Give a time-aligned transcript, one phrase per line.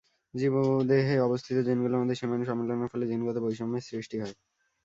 [0.33, 4.35] জীবদেহে অবস্থিত জিনগুলোর মধ্যে সীমাহীন সম্মেলনের ফলে জিনগত বৈষম্যের সৃষ্টি হয়।